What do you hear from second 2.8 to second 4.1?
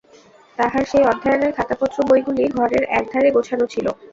একধারে গোছানো ছিল।